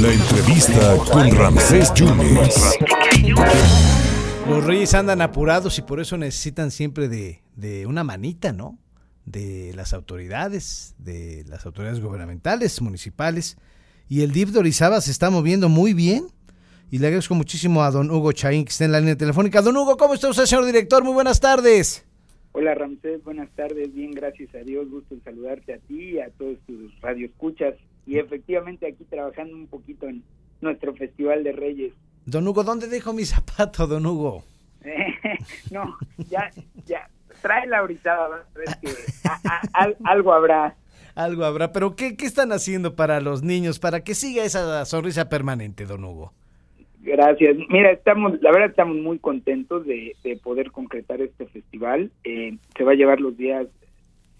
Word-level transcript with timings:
La 0.00 0.12
entrevista 0.12 0.96
con 1.12 1.30
Ramsés 1.36 1.92
Yunes. 1.94 2.78
Los 4.48 4.64
reyes 4.64 4.94
andan 4.94 5.20
apurados 5.20 5.78
y 5.78 5.82
por 5.82 6.00
eso 6.00 6.16
necesitan 6.16 6.70
siempre 6.70 7.08
de, 7.08 7.42
de 7.56 7.86
una 7.86 8.04
manita, 8.04 8.52
¿no? 8.52 8.78
De 9.24 9.72
las 9.74 9.92
autoridades, 9.92 10.94
de 10.98 11.44
las 11.48 11.66
autoridades 11.66 12.00
gubernamentales, 12.00 12.80
municipales. 12.80 13.56
Y 14.08 14.22
el 14.22 14.32
DIF 14.32 14.50
de 14.50 14.60
Orizaba 14.60 15.00
se 15.00 15.10
está 15.10 15.30
moviendo 15.30 15.68
muy 15.68 15.92
bien. 15.94 16.26
Y 16.90 16.98
le 16.98 17.06
agradezco 17.06 17.34
muchísimo 17.34 17.82
a 17.82 17.90
don 17.90 18.10
Hugo 18.10 18.32
Chaín, 18.32 18.64
que 18.64 18.70
está 18.70 18.84
en 18.84 18.92
la 18.92 19.00
línea 19.00 19.16
telefónica. 19.16 19.62
Don 19.62 19.76
Hugo, 19.76 19.96
¿cómo 19.96 20.14
está 20.14 20.28
usted, 20.28 20.44
señor 20.44 20.66
director? 20.66 21.02
Muy 21.04 21.14
buenas 21.14 21.40
tardes. 21.40 22.04
Hola 22.54 22.74
Ramsés, 22.74 23.24
buenas 23.24 23.50
tardes, 23.52 23.94
bien, 23.94 24.10
gracias 24.10 24.54
a 24.54 24.58
Dios, 24.58 24.90
gusto 24.90 25.14
en 25.14 25.24
saludarte 25.24 25.72
a 25.72 25.78
ti 25.78 26.10
y 26.10 26.20
a 26.20 26.28
todos 26.28 26.58
tus 26.66 26.71
radioescuchas 27.02 27.74
y 28.06 28.18
efectivamente 28.18 28.86
aquí 28.86 29.04
trabajando 29.04 29.54
un 29.54 29.66
poquito 29.66 30.08
en 30.08 30.22
nuestro 30.60 30.94
Festival 30.94 31.44
de 31.44 31.52
Reyes. 31.52 31.92
Don 32.24 32.46
Hugo, 32.46 32.62
¿dónde 32.64 32.86
dejo 32.86 33.12
mi 33.12 33.24
zapato, 33.24 33.86
don 33.86 34.06
Hugo? 34.06 34.44
no, 35.70 35.96
ya, 36.30 36.50
ya, 36.86 37.08
tráela 37.40 37.78
ahorita, 37.78 38.16
a 39.74 39.92
algo 40.04 40.32
habrá. 40.32 40.76
Algo 41.14 41.44
habrá, 41.44 41.72
pero 41.72 41.94
¿qué, 41.94 42.16
¿qué 42.16 42.24
están 42.24 42.52
haciendo 42.52 42.96
para 42.96 43.20
los 43.20 43.42
niños, 43.42 43.78
para 43.78 44.02
que 44.02 44.14
siga 44.14 44.44
esa 44.44 44.84
sonrisa 44.84 45.28
permanente, 45.28 45.84
don 45.84 46.04
Hugo? 46.04 46.32
Gracias. 47.02 47.56
Mira, 47.68 47.90
estamos, 47.90 48.40
la 48.40 48.52
verdad 48.52 48.70
estamos 48.70 48.96
muy 48.96 49.18
contentos 49.18 49.84
de, 49.84 50.16
poder 50.42 50.70
concretar 50.70 51.20
este 51.20 51.46
festival. 51.46 52.12
Eh, 52.22 52.56
se 52.76 52.84
va 52.84 52.92
a 52.92 52.94
llevar 52.94 53.20
los 53.20 53.36
días 53.36 53.66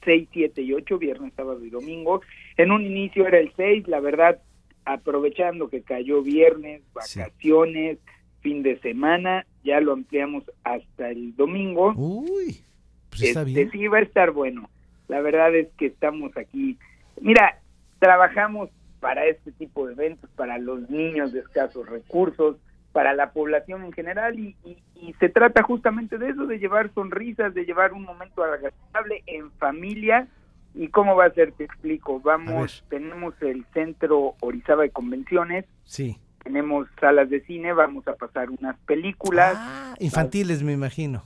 6, 0.05 0.29
7 0.33 0.63
y 0.63 0.73
8, 0.73 0.99
viernes, 0.99 1.33
sábado 1.35 1.65
y 1.65 1.71
domingo. 1.71 2.23
En 2.57 2.73
un 2.73 2.85
inicio 2.85 3.27
era 3.27 3.39
el 3.39 3.53
6, 3.57 3.89
la 3.89 4.01
verdad, 4.01 4.41
aprovechando 4.85 5.69
que 5.69 5.83
cayó 5.83 6.23
viernes, 6.23 6.83
vacaciones, 6.93 7.99
fin 8.41 8.63
de 8.63 8.79
semana, 8.81 9.47
ya 9.65 9.81
lo 9.81 9.93
ampliamos 9.93 10.45
hasta 10.65 11.11
el 11.11 11.35
domingo. 11.37 11.95
Uy, 11.97 12.61
pues 13.11 13.23
está 13.23 13.43
este, 13.43 13.53
bien. 13.53 13.71
Sí, 13.71 13.87
va 13.87 13.99
a 13.99 14.03
estar 14.03 14.33
bueno. 14.33 14.69
La 15.09 15.21
verdad 15.21 15.55
es 15.55 15.69
que 15.79 15.87
estamos 15.87 16.37
aquí. 16.37 16.79
Mira, 17.21 17.61
trabajamos 17.99 18.71
para 19.01 19.27
este 19.27 19.53
tipo 19.53 19.87
de 19.87 19.95
eventos, 19.95 20.31
para 20.37 20.59
los 20.59 20.89
niños 20.91 21.33
de 21.33 21.41
escasos 21.41 21.89
recursos, 21.89 22.57
para 22.93 23.15
la 23.15 23.33
población 23.33 23.85
en 23.85 23.93
general 23.93 24.39
y, 24.39 24.57
se 25.19 25.29
trata 25.29 25.65
justamente 25.65 26.17
de 26.17 26.31
eso, 26.31 26.47
de 26.47 26.61
llevar 26.61 26.93
sonrisas, 26.95 27.55
de 27.55 27.65
llevar 27.65 27.93
un 27.93 28.05
momento 28.05 28.45
agradable 28.45 29.25
en 29.27 29.51
familia. 29.53 30.29
¿Y 30.75 30.89
cómo 30.89 31.17
va 31.17 31.27
a 31.27 31.31
ser? 31.33 31.53
Te 31.53 31.65
explico. 31.65 32.21
Vamos, 32.21 32.85
tenemos 32.89 33.35
el 33.43 33.65
centro 33.75 34.35
Orizaba 34.41 34.85
de 34.85 34.91
Convenciones. 34.91 35.65
Sí. 35.85 36.19
Tenemos 36.45 36.87
salas 37.01 37.29
de 37.31 37.41
cine, 37.43 37.73
vamos 37.73 38.07
a 38.07 38.15
pasar 38.15 38.49
unas 38.51 38.79
películas. 38.87 39.55
Ah, 39.57 39.95
infantiles, 39.99 40.63
me 40.63 40.73
imagino. 40.73 41.25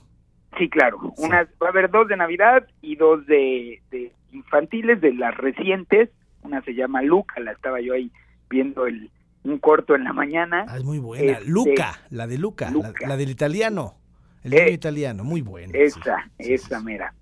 Sí, 0.57 0.69
claro. 0.69 1.13
Unas, 1.17 1.47
va 1.61 1.67
a 1.67 1.69
haber 1.69 1.91
dos 1.91 2.07
de 2.07 2.17
Navidad 2.17 2.67
y 2.81 2.95
dos 2.95 3.27
de, 3.27 3.81
de 3.91 4.11
infantiles, 4.31 4.99
de 5.01 5.13
las 5.13 5.37
recientes 5.37 6.09
una 6.47 6.61
se 6.61 6.73
llama 6.73 7.01
Luca, 7.01 7.39
la 7.39 7.51
estaba 7.51 7.79
yo 7.81 7.93
ahí 7.93 8.11
viendo 8.49 8.87
el 8.87 9.11
un 9.49 9.59
corto 9.59 9.95
en 9.95 10.03
la 10.03 10.13
mañana. 10.13 10.65
Ah, 10.67 10.77
es 10.77 10.83
muy 10.83 10.99
buena. 10.99 11.33
Este, 11.33 11.45
Luca, 11.45 11.99
la 12.09 12.27
de 12.27 12.37
Luca, 12.37 12.71
La, 13.05 13.17
del 13.17 13.29
italiano. 13.29 13.95
El 14.43 14.53
eh, 14.53 14.71
italiano, 14.71 15.23
muy 15.23 15.41
buena. 15.41 15.77
Esa, 15.77 16.29
esa 16.37 16.79
mera. 16.81 17.13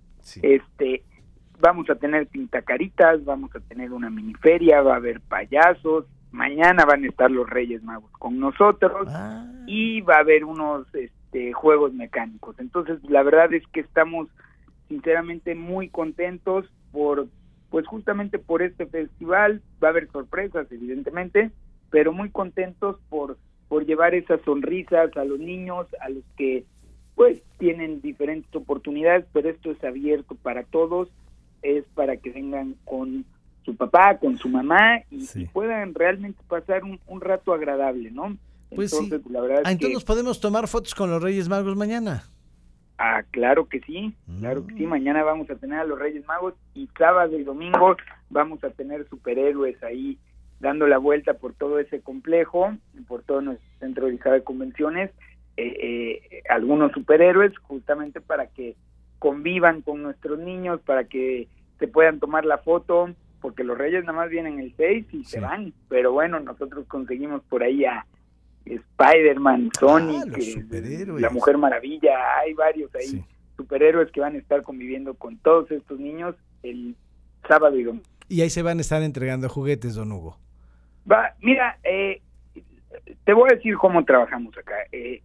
Este, 0.42 1.04
vamos 1.60 1.90
a 1.90 1.96
tener 1.96 2.28
pintacaritas, 2.28 3.24
vamos 3.26 3.56
a 3.56 3.60
tener 3.60 3.92
una 3.92 4.10
miniferia, 4.10 4.82
va 4.82 4.94
a 4.94 4.98
haber 4.98 5.22
payasos, 5.22 6.06
mañana 6.32 6.86
van 6.86 7.04
a 7.04 7.08
estar 7.08 7.32
los 7.32 7.50
Reyes 7.50 7.84
Magos 7.84 8.12
con 8.20 8.40
nosotros 8.40 9.08
Ah. 9.10 9.46
y 9.68 10.02
va 10.02 10.16
a 10.16 10.20
haber 10.20 10.46
unos 10.46 10.88
este, 10.94 11.54
juegos 11.54 11.94
mecánicos. 11.94 12.60
Entonces, 12.60 13.00
la 13.04 13.24
verdad 13.24 13.54
es 13.54 13.64
que 13.68 13.80
estamos 13.80 14.28
sinceramente 14.88 15.56
muy 15.56 15.90
contentos 15.90 16.66
por 16.92 17.28
pues 17.70 17.88
justamente 17.88 18.40
por 18.40 18.62
este 18.62 18.86
festival 18.86 19.62
va 19.84 19.88
a 19.88 19.92
haber 19.92 20.10
sorpresas 20.12 20.72
evidentemente 20.72 21.52
pero 21.96 22.12
muy 22.12 22.30
contentos 22.30 22.98
por 23.08 23.38
por 23.70 23.86
llevar 23.86 24.16
esas 24.16 24.42
sonrisas 24.42 25.16
a 25.16 25.24
los 25.24 25.40
niños 25.40 25.88
a 26.02 26.10
los 26.10 26.26
que 26.36 26.66
pues 27.16 27.42
tienen 27.58 28.02
diferentes 28.02 28.54
oportunidades 28.54 29.26
pero 29.32 29.50
esto 29.50 29.72
es 29.72 29.82
abierto 29.82 30.36
para 30.36 30.64
todos 30.64 31.08
es 31.62 31.86
para 31.94 32.18
que 32.18 32.32
vengan 32.32 32.76
con 32.84 33.24
su 33.64 33.78
papá 33.78 34.18
con 34.18 34.38
su 34.38 34.50
mamá 34.50 35.04
y, 35.10 35.26
puedan 35.54 35.94
realmente 35.94 36.44
pasar 36.50 36.82
un, 36.84 37.22
rato 37.22 37.54
agradable 37.54 38.12
no 38.12 38.36
pues 38.76 38.92
entonces 38.92 39.32
la 39.32 39.40
verdad 39.40 39.62
ah, 39.64 39.72
entonces 39.72 40.04
podemos 40.04 40.42
tomar 40.42 40.68
fotos 40.68 40.94
con 40.94 41.10
los 41.10 41.24
Reyes 41.24 41.48
Magos 41.48 41.78
mañana 41.78 42.26
Ah, 42.98 43.24
claro 43.32 43.68
que 43.68 43.82
sí, 43.82 44.14
claro 44.40 44.66
que 44.66 44.74
sí. 44.74 44.86
Mm. 44.86 44.90
Mañana 44.90 45.22
vamos 45.22 45.50
a 45.50 45.56
tener 45.56 45.80
a 45.80 45.84
los 45.84 46.00
Reyes 46.00 46.26
Magos 46.26 46.54
y 46.74 46.88
sábado 46.98 47.38
y 47.38 47.44
domingo 47.44 47.98
vamos 48.30 48.64
a 48.64 48.70
tener 48.70 49.06
superhéroes 49.10 49.84
ahí 49.84 50.18
dando 50.60 50.88
la 50.88 50.98
vuelta 50.98 51.36
por 51.36 51.54
todo 51.54 51.80
ese 51.80 52.02
complejo, 52.02 52.76
por 53.08 53.24
todo 53.24 53.42
nuestro 53.42 53.68
centro 53.80 54.08
de 54.08 54.44
convenciones, 54.44 55.12
eh, 55.58 56.20
eh, 56.32 56.44
algunos 56.50 56.92
superhéroes 56.92 57.58
justamente 57.60 58.20
para 58.22 58.48
que 58.48 58.76
convivan 59.20 59.82
con 59.82 60.04
nuestros 60.04 60.40
niños, 60.40 60.82
para 60.82 61.06
que 61.06 61.48
se 61.80 61.88
puedan 61.88 62.20
tomar 62.20 62.46
la 62.46 62.58
foto, 62.58 63.10
porque 63.42 63.64
los 63.64 63.78
Reyes 63.78 64.04
nada 64.04 64.18
más 64.18 64.30
vienen 64.30 64.60
el 64.60 64.74
6 64.76 65.06
y 65.14 65.24
se 65.24 65.40
van, 65.40 65.74
pero 65.88 66.12
bueno, 66.12 66.40
nosotros 66.40 66.86
conseguimos 66.88 67.42
por 67.44 67.64
ahí 67.64 67.86
a 67.86 68.06
Spider-Man, 68.66 69.70
Sonic, 69.80 70.38
eh, 70.72 71.06
la 71.20 71.30
Mujer 71.30 71.58
Maravilla, 71.58 72.40
hay 72.40 72.54
varios 72.54 72.94
ahí, 72.96 73.24
superhéroes 73.56 74.12
que 74.12 74.20
van 74.22 74.36
a 74.36 74.40
estar 74.40 74.62
conviviendo 74.64 75.14
con 75.14 75.38
todos 75.38 75.70
estos 75.72 76.00
niños 76.00 76.36
el 76.64 76.96
sábado 77.48 77.78
y 77.78 77.84
domingo. 77.84 78.06
Y 78.28 78.42
ahí 78.42 78.50
se 78.50 78.64
van 78.64 78.80
a 78.80 78.82
estar 78.82 79.04
entregando 79.04 79.48
juguetes, 79.48 79.96
don 79.96 80.12
Hugo. 80.12 80.38
Va, 81.10 81.36
mira, 81.42 81.78
eh, 81.84 82.22
te 83.24 83.34
voy 83.34 83.50
a 83.52 83.56
decir 83.56 83.78
cómo 83.78 84.04
trabajamos 84.06 84.58
acá. 84.58 84.76
Eh, 84.92 85.22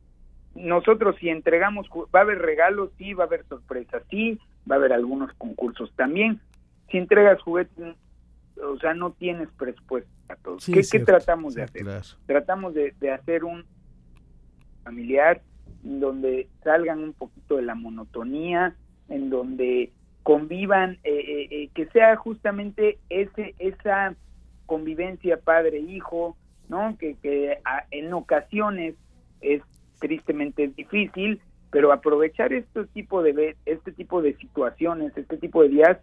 nosotros 0.54 1.16
si 1.18 1.28
entregamos, 1.28 1.88
va 2.14 2.20
a 2.20 2.22
haber 2.22 2.38
regalos, 2.38 2.90
sí, 2.98 3.14
va 3.14 3.24
a 3.24 3.26
haber 3.26 3.44
sorpresas, 3.46 4.02
sí, 4.10 4.38
va 4.70 4.76
a 4.76 4.78
haber 4.78 4.92
algunos 4.92 5.32
concursos 5.34 5.92
también. 5.96 6.40
Si 6.90 6.98
entregas 6.98 7.40
juguetes, 7.42 7.96
o 8.62 8.78
sea, 8.78 8.94
no 8.94 9.12
tienes 9.12 9.48
presupuesto 9.56 10.10
a 10.28 10.36
todos. 10.36 10.66
¿Qué, 10.66 11.00
tratamos 11.00 11.54
de 11.54 11.62
hacer? 11.62 11.86
Tratamos 12.26 12.74
de, 12.74 12.94
hacer 13.12 13.44
un 13.44 13.64
familiar 14.84 15.42
donde 15.82 16.48
salgan 16.62 16.98
un 17.02 17.12
poquito 17.12 17.56
de 17.56 17.62
la 17.62 17.74
monotonía, 17.74 18.74
en 19.08 19.30
donde 19.30 19.92
convivan, 20.22 20.98
eh, 21.04 21.10
eh, 21.14 21.48
eh, 21.50 21.70
que 21.74 21.86
sea 21.86 22.16
justamente 22.16 22.98
ese 23.08 23.54
esa 23.58 24.14
convivencia 24.70 25.36
padre-hijo, 25.36 26.36
¿no? 26.68 26.96
Que, 26.96 27.16
que 27.16 27.58
en 27.90 28.12
ocasiones 28.12 28.94
es 29.40 29.62
tristemente 29.98 30.68
difícil, 30.68 31.40
pero 31.72 31.92
aprovechar 31.92 32.52
este 32.52 32.84
tipo 32.84 33.20
de 33.24 33.56
este 33.66 33.90
tipo 33.90 34.22
de 34.22 34.36
situaciones, 34.36 35.16
este 35.16 35.38
tipo 35.38 35.64
de 35.64 35.70
días 35.70 35.98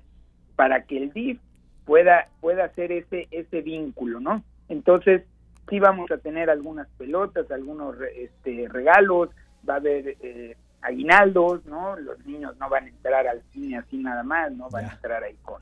para 0.57 0.83
que 0.83 0.97
el 0.97 1.13
DIF 1.13 1.39
pueda 1.85 2.27
pueda 2.41 2.65
hacer 2.65 2.91
ese 2.91 3.29
ese 3.31 3.61
vínculo, 3.61 4.19
¿no? 4.19 4.43
Entonces 4.67 5.23
sí 5.69 5.79
vamos 5.79 6.11
a 6.11 6.17
tener 6.17 6.49
algunas 6.49 6.89
pelotas, 6.97 7.49
algunos 7.49 7.95
este, 8.17 8.67
regalos, 8.67 9.29
va 9.67 9.75
a 9.75 9.77
haber 9.77 10.17
eh, 10.19 10.57
aguinaldos, 10.81 11.65
¿no? 11.65 11.95
Los 11.95 12.19
niños 12.25 12.57
no 12.57 12.67
van 12.67 12.83
a 12.83 12.89
entrar 12.89 13.27
al 13.27 13.41
cine 13.53 13.77
así 13.77 13.95
nada 13.95 14.23
más, 14.23 14.51
no 14.51 14.69
van 14.69 14.87
a 14.87 14.93
entrar 14.93 15.23
ahí 15.23 15.37
con 15.41 15.61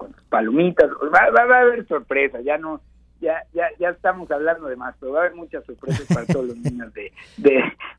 con 0.00 0.14
palomitas, 0.28 0.90
va, 0.90 1.30
va, 1.30 1.56
a 1.56 1.60
haber 1.60 1.86
sorpresas, 1.86 2.42
ya 2.42 2.58
no 2.58 2.80
ya, 3.20 3.44
ya, 3.52 3.68
ya 3.78 3.90
estamos 3.90 4.30
hablando 4.30 4.66
de 4.66 4.76
más, 4.76 4.96
pero 4.98 5.12
va 5.12 5.18
a 5.18 5.22
haber 5.24 5.36
muchas 5.36 5.62
sorpresas 5.66 6.06
para 6.06 6.24
todos 6.26 6.46
los 6.46 6.56
niños 6.56 6.90
de, 6.94 7.12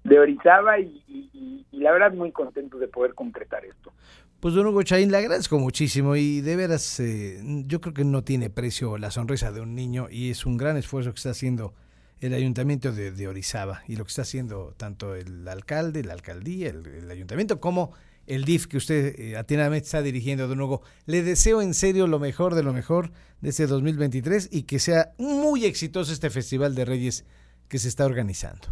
de, 0.04 0.20
Orizaba 0.20 0.80
y, 0.80 1.04
y, 1.08 1.66
la 1.72 1.92
verdad 1.92 2.12
muy 2.14 2.31
contento 2.31 2.80
de 2.80 2.88
poder 2.88 3.14
concretar 3.14 3.64
esto. 3.64 3.92
Pues 4.40 4.56
don 4.56 4.66
Hugo 4.66 4.81
Chaín, 4.81 5.12
le 5.12 5.18
agradezco 5.18 5.60
muchísimo 5.60 6.16
y 6.16 6.42
de 6.42 6.56
veras 6.56 7.00
eh, 7.00 7.40
yo 7.68 7.80
creo 7.81 7.94
que 7.94 8.04
no 8.04 8.24
tiene 8.24 8.50
precio 8.50 8.98
la 8.98 9.12
sonrisa 9.12 9.52
de 9.52 9.62
un 9.62 9.75
niño 9.75 10.08
y 10.10 10.31
es 10.31 10.48
un 10.48 10.58
gran 10.58 10.78
esfuerzo 10.78 11.12
que 11.12 11.18
está 11.18 11.30
haciendo 11.30 11.75
el 12.22 12.34
ayuntamiento 12.34 12.92
de, 12.92 13.28
Orizaba 13.28 13.81
y 13.88 13.96
lo 13.96 14.04
que 14.04 14.10
está 14.10 14.22
haciendo 14.22 14.74
tanto 14.78 15.16
el 15.16 15.48
alcalde, 15.48 16.04
la 16.04 16.14
alcaldía, 16.14 16.70
el, 16.70 17.10
ayuntamiento 17.10 17.60
como 17.60 17.94
el 18.28 18.46
DIF 18.46 18.68
que 18.68 18.78
usted 18.78 19.20
eh, 19.20 19.38
atinadamente 19.38 19.86
está 19.86 20.02
dirigiendo, 20.02 20.48
don 20.48 20.62
Hugo. 20.62 20.82
Le 21.06 21.24
deseo 21.24 21.62
en 21.62 21.74
serio 21.74 22.08
lo 22.08 22.20
mejor 22.20 22.56
de 22.56 22.64
lo 22.64 22.74
mejor 22.74 23.12
de 23.42 23.50
este 23.50 23.68
2023 23.68 24.50
y 24.52 24.64
que 24.64 24.80
sea 24.80 25.12
muy 25.18 25.66
exitoso 25.66 26.14
este 26.14 26.30
Festival 26.30 26.76
de 26.76 26.86
Reyes 26.86 27.26
que 27.68 27.80
se 27.80 27.88
está 27.88 28.06
organizando. 28.06 28.68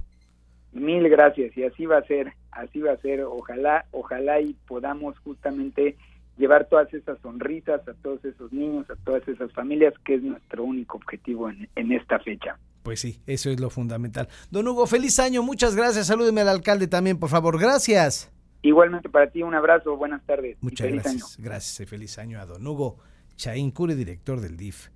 Mil 0.72 1.10
gracias 1.10 1.58
y 1.58 1.64
así 1.64 1.86
va 1.86 1.98
a 1.98 2.04
ser, 2.04 2.34
así 2.52 2.80
va 2.80 2.94
a 2.94 2.98
ser. 2.98 3.22
Ojalá, 3.22 3.86
ojalá 3.92 4.40
y 4.40 4.54
podamos 4.68 5.18
justamente 5.20 5.98
llevar 6.38 6.68
todas 6.70 6.94
esas 6.94 7.20
sonrisas 7.22 7.86
a 7.88 7.94
todos 7.96 8.24
esos 8.24 8.54
niños, 8.54 8.90
a 8.90 8.96
todas 9.04 9.28
esas 9.28 9.52
familias, 9.54 9.94
que 10.06 10.16
es 10.16 10.24
nuestro 10.24 10.64
único 10.64 10.98
objetivo 10.98 11.50
en, 11.50 11.68
en 11.76 11.92
esta 11.92 12.20
fecha. 12.20 12.58
Pues 12.84 13.02
sí, 13.02 13.20
eso 13.26 13.50
es 13.50 13.60
lo 13.60 13.70
fundamental. 13.70 14.30
Don 14.52 14.68
Hugo, 14.68 14.88
feliz 14.88 15.20
año, 15.20 15.44
muchas 15.44 15.76
gracias. 15.76 16.08
Salúdeme 16.08 16.42
al 16.42 16.50
alcalde 16.50 16.88
también, 16.88 17.20
por 17.20 17.30
favor. 17.30 17.60
Gracias. 17.60 18.32
Igualmente 18.62 19.10
para 19.10 19.30
ti, 19.30 19.42
un 19.44 19.56
abrazo, 19.56 19.96
buenas 19.96 20.26
tardes. 20.26 20.58
Muchas 20.62 20.92
gracias. 20.92 21.38
Gracias 21.40 21.80
y 21.80 21.86
feliz 21.86 22.18
año 22.18 22.40
a 22.40 22.46
don 22.46 22.66
Hugo 22.66 22.98
Chaín 23.36 23.72
Cure, 23.72 23.96
director 23.96 24.42
del 24.42 24.58
DIF 24.58 24.90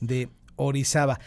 de 0.00 0.28
Orizaba. 0.56 1.18